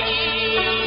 [0.00, 0.79] Thank you.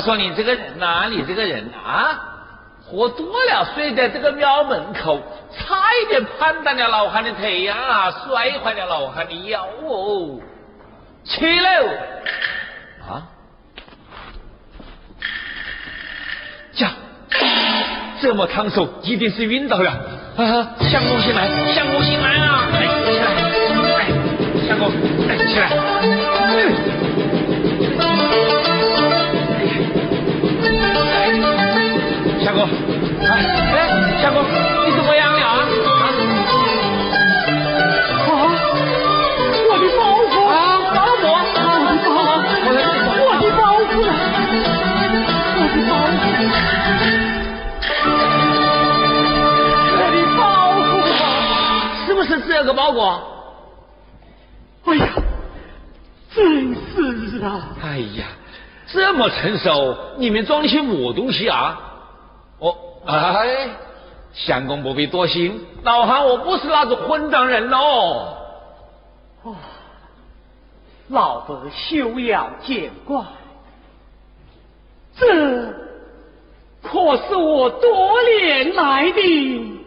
[0.00, 2.18] 说你这个人呐，你这个人啊，
[2.84, 5.20] 喝多了睡在这个庙门口，
[5.56, 10.40] 差一点绊断了老汉的腿呀，摔坏了老汉的腰哦。
[11.24, 11.68] 去喽！
[13.08, 13.22] 啊？
[16.72, 16.90] 驾！
[18.20, 19.90] 这么烫手，一定是晕倒了。
[20.36, 20.74] 啊！
[20.88, 22.66] 相公醒来，相公醒来啊！
[22.72, 23.26] 哎，起来！
[23.98, 24.06] 哎，
[24.66, 24.90] 相公，
[25.28, 26.19] 哎，起来！
[32.50, 33.30] 相公，哎，
[33.76, 33.86] 哎，
[34.20, 35.46] 夏哥，你怎么样了啊？
[35.46, 36.10] 啊！
[39.70, 40.52] 我的包袱啊！
[40.92, 41.30] 包袱！
[41.30, 42.42] 我的包袱！
[43.22, 43.94] 我的包袱！
[45.54, 46.18] 我的包袱！
[49.94, 50.42] 我的包
[50.82, 51.14] 袱！
[52.04, 53.22] 是不是这个包裹？
[54.86, 55.06] 哎呀，
[56.34, 57.68] 真是啊！
[57.84, 58.26] 哎呀，
[58.88, 61.86] 这么成熟，里面装的些么东西啊？
[62.60, 62.76] 哦，
[63.06, 63.68] 哎，
[64.32, 68.36] 相公不必多心，老汉我不是那种混账人哦。
[69.42, 69.56] 哦，
[71.08, 73.24] 老伯休要见怪，
[75.18, 75.26] 这
[76.82, 79.80] 可是我多年来的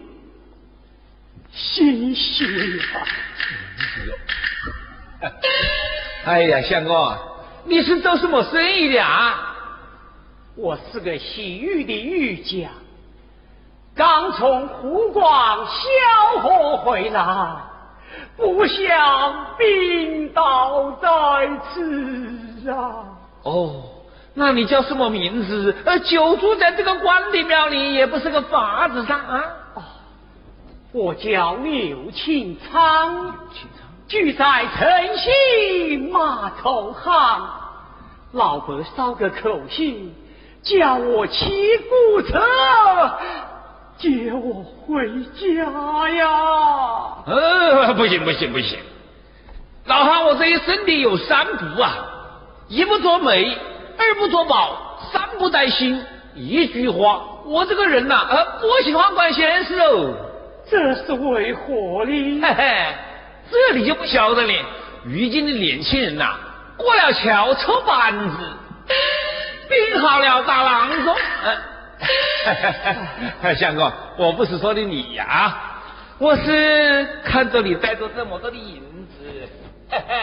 [1.52, 2.46] 心血
[5.22, 5.32] 啊！
[6.26, 7.18] 哎呀，相公，
[7.66, 9.53] 你是做什么生意的啊？
[10.56, 12.70] 我是个洗浴的浴匠，
[13.96, 17.56] 刚从湖广萧河回来，
[18.38, 21.08] 不想病倒在
[21.74, 23.06] 此啊！
[23.42, 23.82] 哦，
[24.36, 25.76] 那你叫什么名字？
[25.86, 29.44] 呃，久住在这个关帝庙里，也不是个法子噻啊！
[30.92, 33.34] 我叫刘庆昌，
[34.08, 37.50] 住在城西码头巷。
[38.34, 40.14] 老伯捎个口信，
[40.64, 42.42] 叫我骑古车
[43.98, 46.28] 接我回家呀。
[47.26, 48.80] 呃，不行不行不行，
[49.86, 51.94] 老汉我这一生的有三不啊：
[52.70, 53.46] 一不做媒，
[53.98, 56.02] 二不做保，三不带薪。
[56.36, 60.16] 一句话，我这个人呐，呃，不喜欢管闲事哦。
[60.70, 62.42] 这是为何呢？
[62.42, 62.96] 嘿嘿，
[63.52, 64.54] 这你就不晓得了。
[65.04, 66.36] 如今的年轻人呐，
[66.76, 68.36] 过了桥抽板子，
[69.92, 71.16] 病好了大郎中。
[73.56, 75.56] 相公，我不是说的你呀，
[76.18, 79.50] 我是看着你带着这么多的银子，
[79.90, 80.16] 嘿嘿。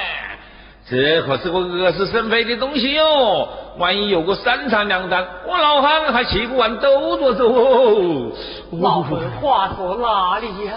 [0.88, 3.49] 这可是个惹是生非的东西哟！
[3.79, 8.32] 万一有个三长两短，我老汉还骑不完兜着走哦。
[8.81, 10.75] 老伯话说哪里呀？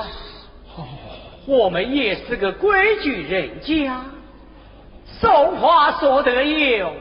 [1.47, 3.99] 我们也是个规矩人家，
[5.19, 6.93] 俗话说得有，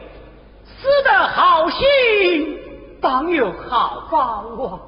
[0.83, 2.59] 死得好心
[2.99, 4.79] 当有好报啊！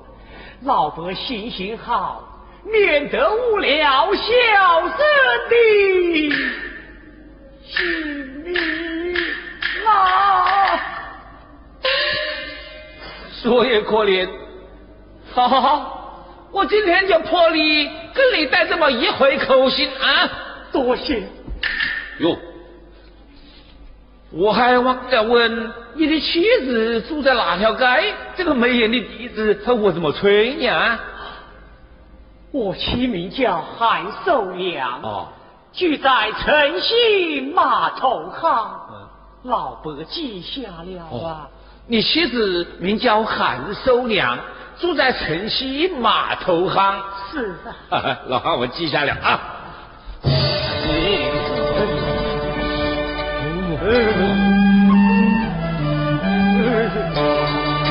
[0.63, 2.21] 老伯行行好，
[2.65, 3.67] 免得误了
[4.13, 4.97] 小生
[5.49, 5.55] 的。
[7.65, 7.83] 性
[8.43, 9.15] 命
[9.87, 10.81] 啊！
[13.41, 14.27] 说也可怜。
[15.33, 20.29] 好好好，我今天就破例跟你带这么一回口信啊！
[20.73, 21.23] 多谢。
[22.19, 22.37] 哟，
[24.35, 28.13] 我还忘了问你的妻子住在哪条街？
[28.35, 30.99] 这个没人的地址，他我怎么催你啊？
[32.51, 35.01] 我妻名叫韩寿良。
[35.01, 35.27] 哦。
[35.71, 38.69] 住在城西码头行，
[39.43, 41.47] 老伯记下了啊。
[41.87, 44.37] 你妻子名叫韩寿娘，
[44.79, 47.01] 住在城西码头巷。
[47.31, 47.55] 是
[47.89, 48.17] 啊。
[48.27, 49.54] 老汉我记下了啊。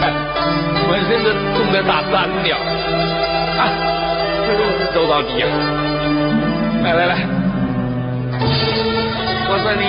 [0.00, 0.02] 看，
[0.88, 2.56] 浑身都冻得打颤了
[3.58, 3.62] 啊！
[4.92, 5.46] 走到底啊！
[6.82, 7.14] 来来来。
[9.46, 9.84] 我这里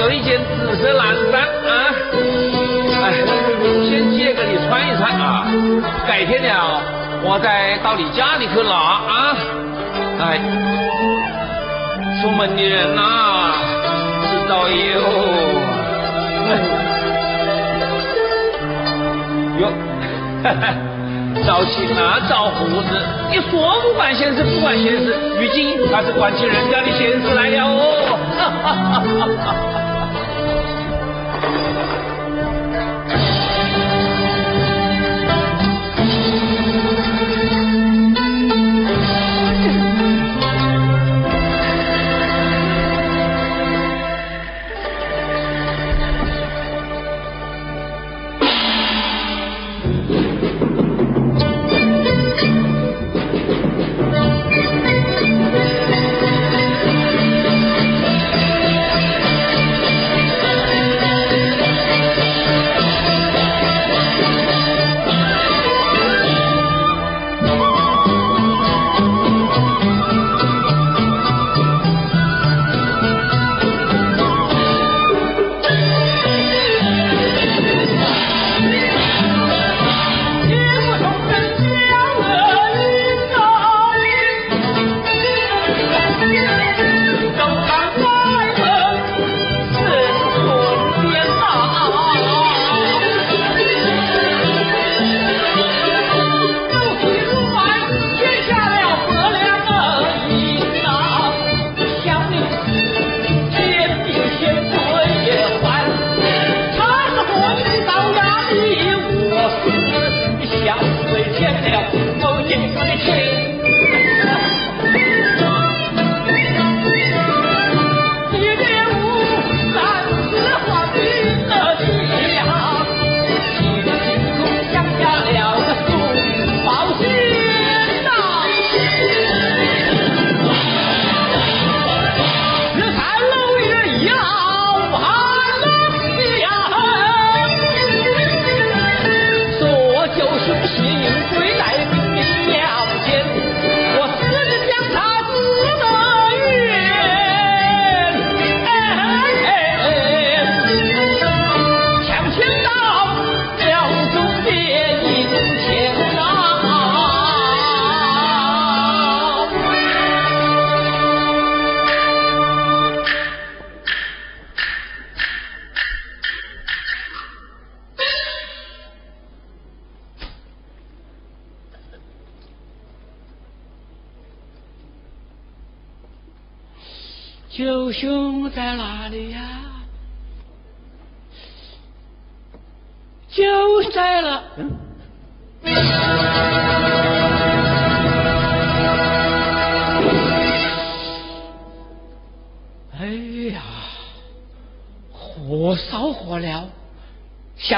[0.00, 1.70] 有一件紫色蓝衫啊，
[3.02, 3.06] 哎，
[3.88, 5.46] 先借给你穿一穿啊，
[6.06, 6.80] 改天了
[7.24, 9.36] 我再到你家里去拿啊。
[10.20, 10.38] 哎，
[12.20, 13.00] 出门的人呐，
[14.48, 14.74] 道 哟。
[19.60, 19.62] 哟，
[20.42, 20.74] 哈哈。
[21.46, 22.88] 找亲啊，找胡子，
[23.30, 28.18] 你说不管闲事不管闲事，如今他是管起人家的闲事来了哦。
[28.36, 29.00] 哈哈哈
[29.44, 29.54] 哈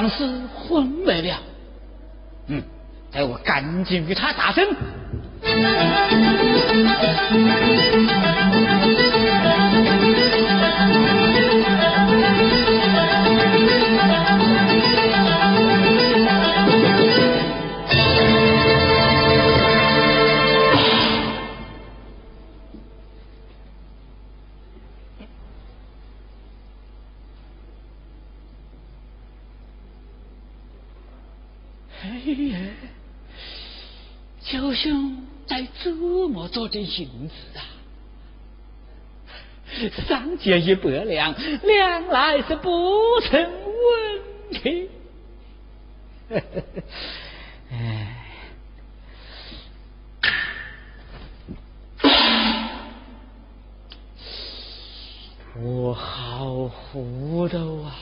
[0.00, 1.36] 像是昏没了。
[2.46, 2.62] 嗯，
[3.12, 4.66] 待我赶紧与他打针。
[36.90, 37.62] 么着点性子啊？
[40.08, 41.32] 三件一百两，
[41.62, 44.90] 两来是不成问题。
[47.70, 48.16] 哎，
[55.62, 57.94] 我好糊涂啊！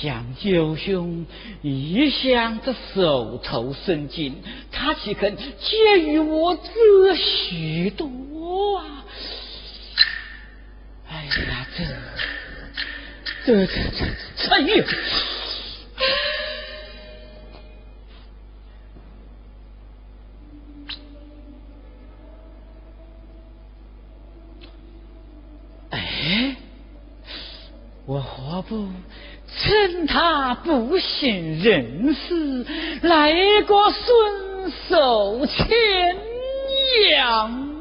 [0.00, 1.26] 向九兄
[1.62, 9.04] 一向这手头甚紧，他岂肯借予我这许多啊？
[11.10, 11.66] 哎呀，
[13.44, 14.84] 这这这这哎呦！
[25.90, 26.56] 哎，
[28.04, 28.88] 我何不？
[29.56, 32.66] 趁他不省人事，
[33.02, 33.32] 来
[33.66, 35.66] 个顺手牵
[37.10, 37.76] 羊，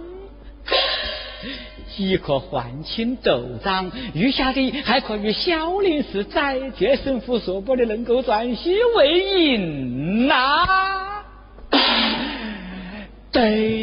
[1.96, 11.24] 既可还清斗账，余下的还可与萧林氏再借神父所拨的能够转息为银呐。
[13.32, 13.77] 对。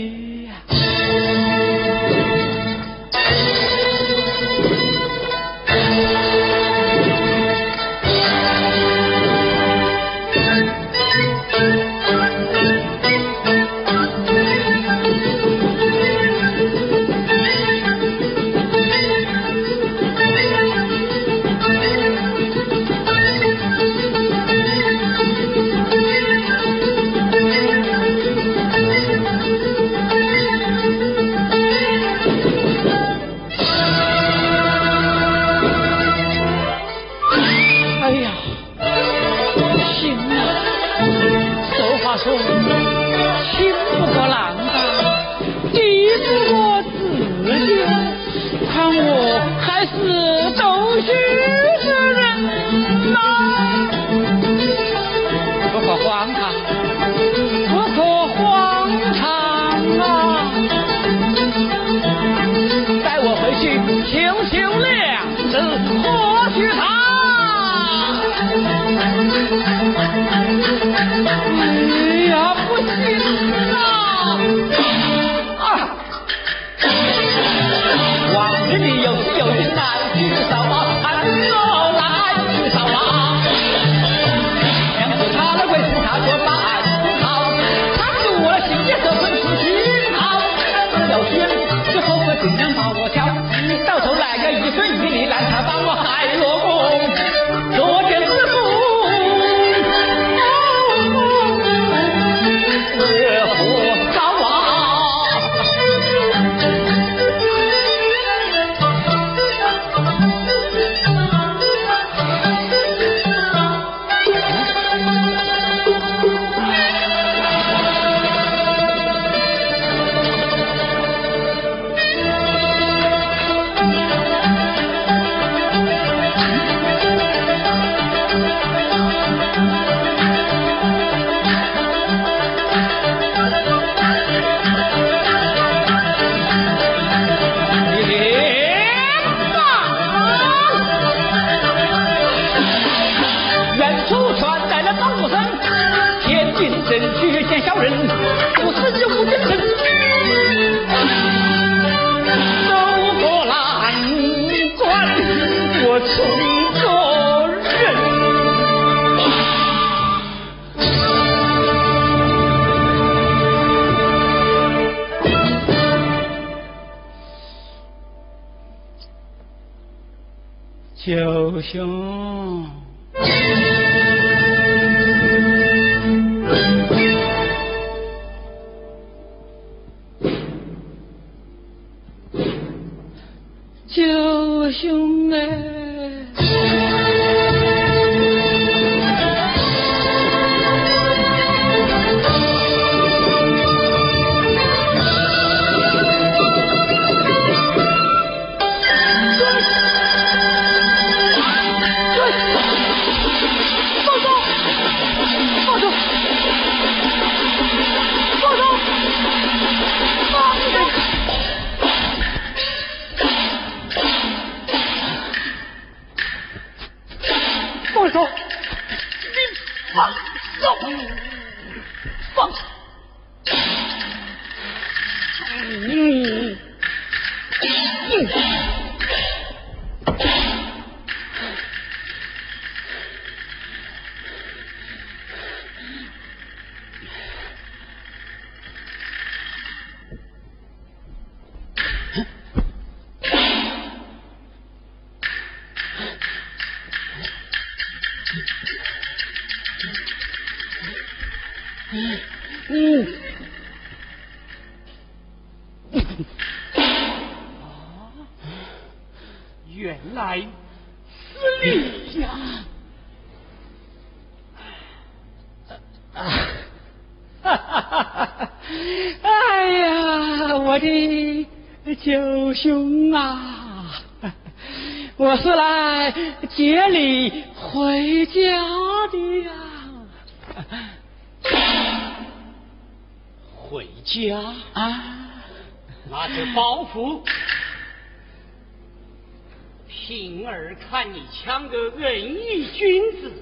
[290.06, 293.32] 平儿看你像个仁义君子，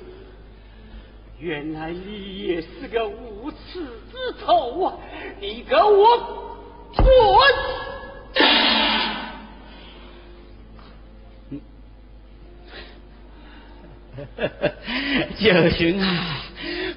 [1.40, 3.80] 原来你也是个无耻
[4.12, 4.94] 之徒啊！
[5.40, 6.54] 你给我
[6.94, 7.04] 滚！
[15.36, 16.44] 九兄啊，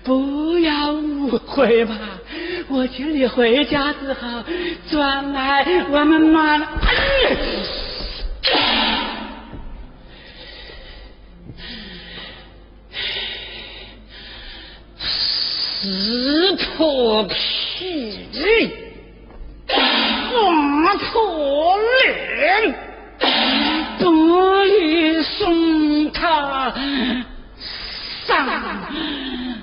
[0.04, 1.98] 不要误会嘛！
[2.68, 4.44] 我请你回家之后，
[4.92, 6.60] 转来我们马
[15.86, 18.28] 撕破皮，
[19.68, 22.76] 划破脸。
[24.00, 24.04] 不
[24.64, 26.74] 离送他
[28.26, 28.90] 上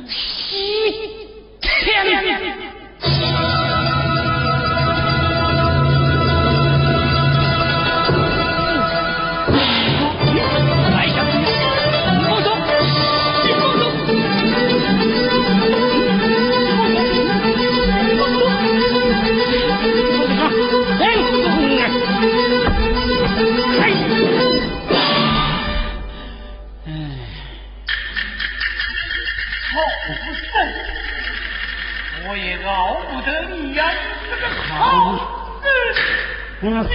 [0.07, 1.29] 西
[1.61, 2.42] 天。
[32.29, 33.91] 我也饶不得你呀！
[34.31, 35.17] 这个好
[36.85, 36.89] 子！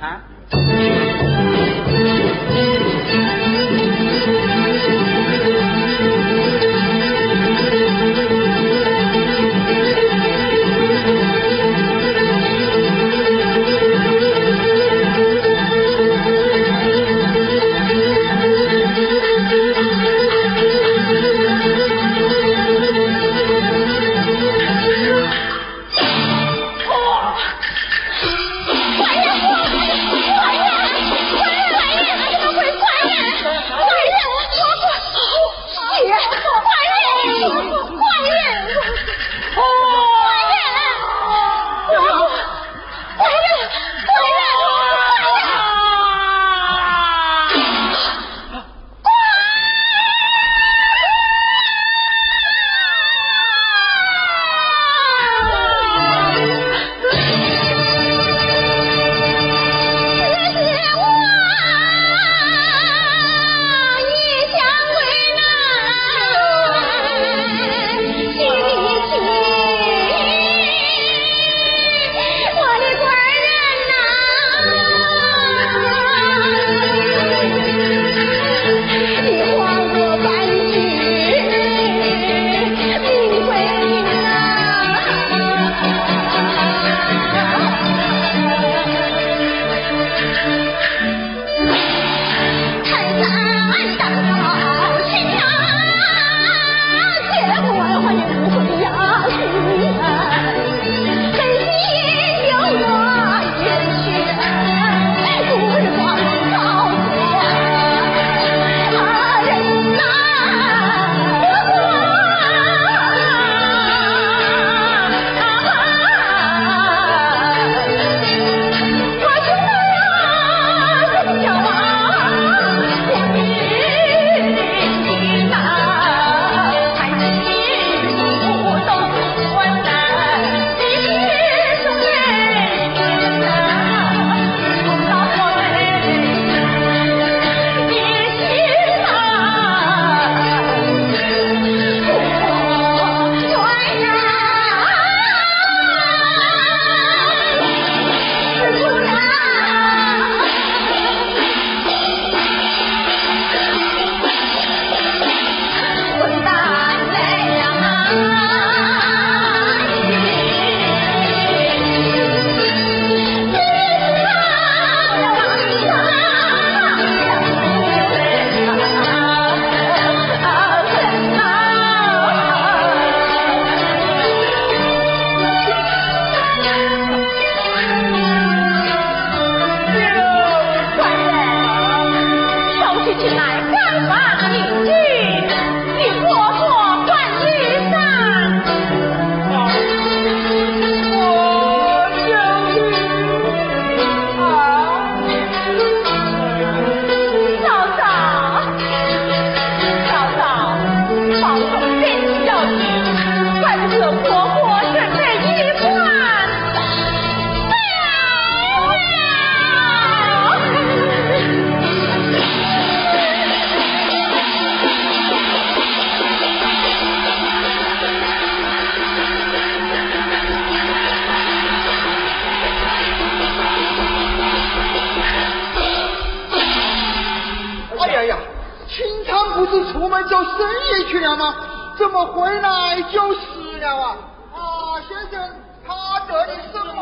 [0.00, 0.20] 啊？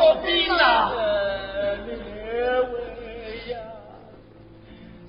[0.02, 0.90] 老兵啊，
[1.86, 2.74] 列位
[3.52, 3.54] 呀，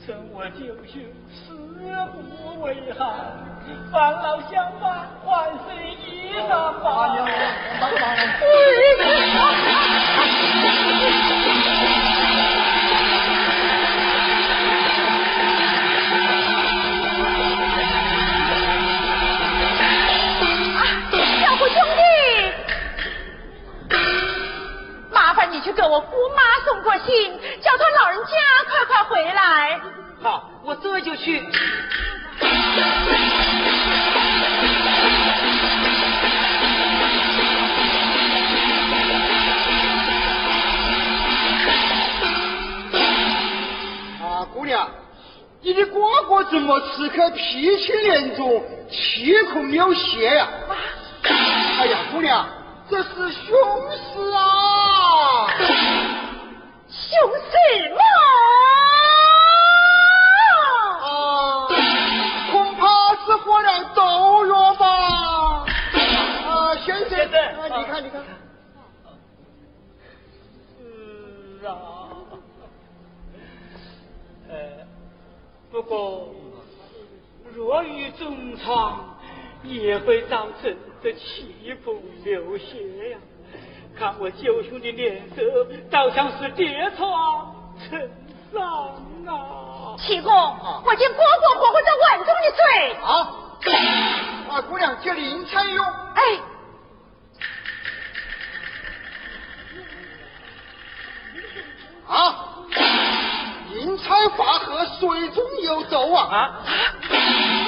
[0.06, 1.02] 趁我九舅
[1.34, 1.58] 死
[2.14, 3.02] 不为憾，
[3.92, 5.74] 万老相伴万岁！
[5.98, 6.50] 一三
[6.84, 7.26] 八幺，
[25.54, 28.32] 你去给我姑妈送过信叫她老人家
[28.68, 29.80] 快快回来。
[30.24, 31.40] 好我这就去。
[44.24, 44.90] 啊姑娘
[45.62, 48.44] 你的哥哥怎么此刻脾气连着
[48.90, 50.48] 气孔有血呀？
[51.80, 52.46] 哎呀姑娘
[52.90, 54.53] 这是凶事啊。
[79.64, 83.18] 也会造成这气不流血呀。
[83.98, 85.42] 看我九兄的脸色，
[85.90, 88.00] 倒像是跌床成
[88.52, 88.64] 伤
[89.28, 89.96] 啊！
[90.00, 90.34] 七公，
[90.84, 92.64] 我见哥哥活过这碗中的罪。
[93.04, 93.08] 啊，
[94.50, 95.86] 啊，姑娘，这灵才用。
[95.86, 96.22] 哎，
[102.08, 102.50] 啊，
[103.76, 106.26] 银钗发贺，水中有豆啊！
[106.26, 106.66] 啊，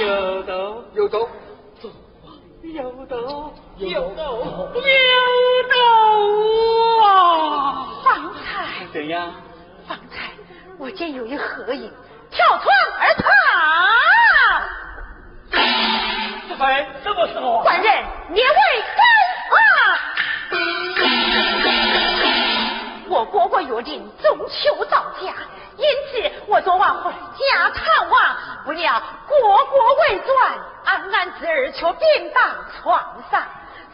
[0.02, 1.30] 有豆，有豆，
[2.74, 3.16] 有道，
[3.78, 4.82] 有有豆豆，有
[5.70, 5.78] 道
[7.05, 7.88] 啊！
[8.03, 9.32] 方才，怎样？
[9.88, 10.32] 方才
[10.80, 11.93] 我见有一合影
[12.32, 12.66] 跳窗
[12.99, 13.30] 而逃。
[16.57, 17.63] 哎，什么时候啊？
[17.63, 18.43] 官人你未
[18.97, 19.05] 干
[19.51, 19.61] 啊！
[23.07, 25.34] 我哥哥约定中秋到家，
[25.78, 28.36] 因此我昨晚回家探望，
[28.66, 32.42] 不料国国未转，安安侄儿却病倒
[32.82, 33.44] 床上。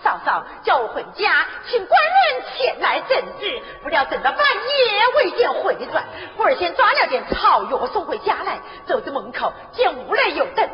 [0.03, 6.03] 嫂嫂叫我回家，请官人前来诊治，不料等到半夜未见回转，
[6.35, 10.67] 故而先抓了点草药送回家来，走到门口见屋内有灯，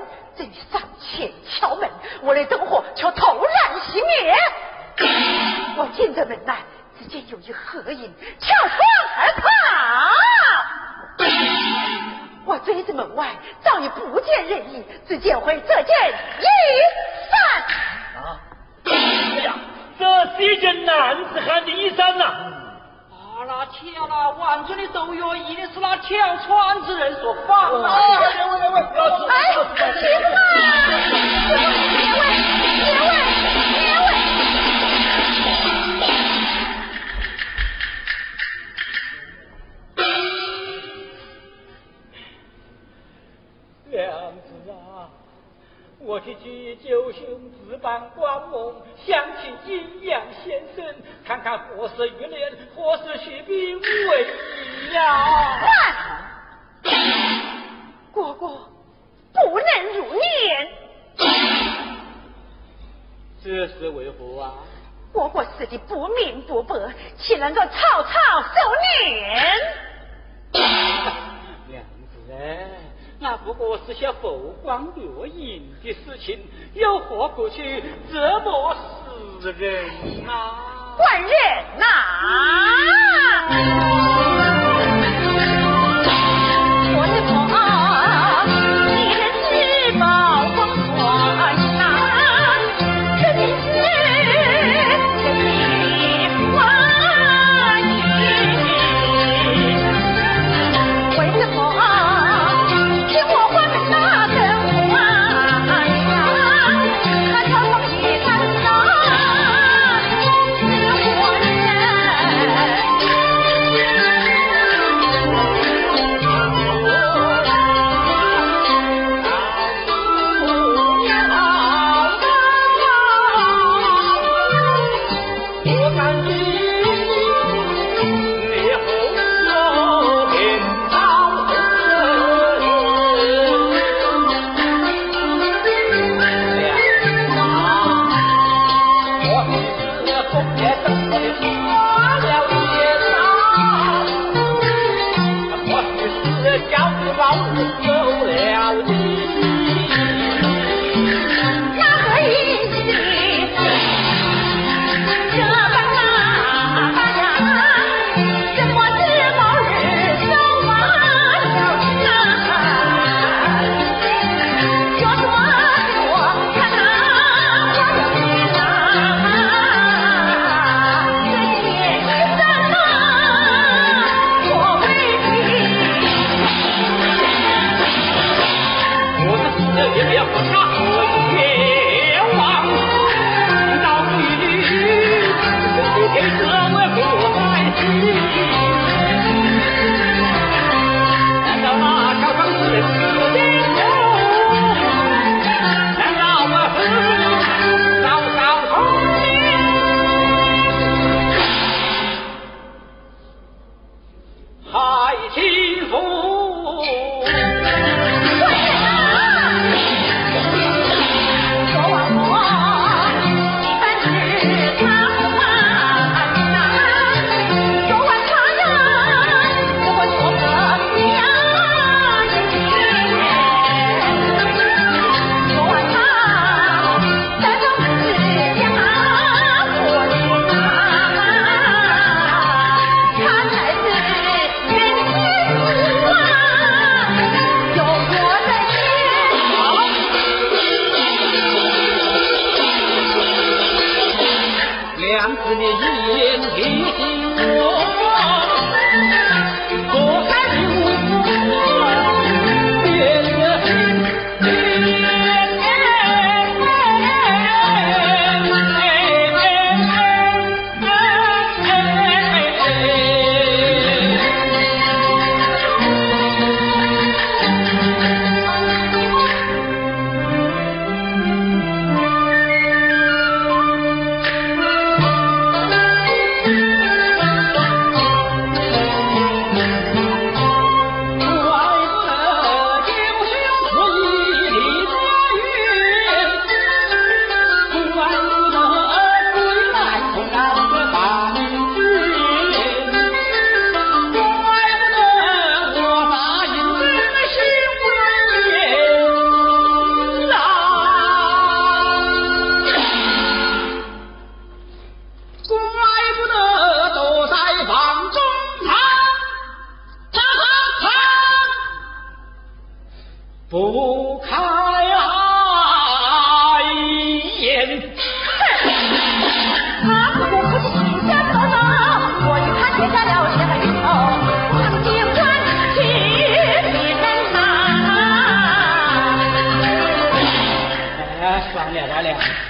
[79.51, 80.67] 人啊？
[80.97, 81.29] 官人
[81.77, 81.85] 呐、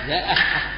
[0.08, 0.72] Yeah.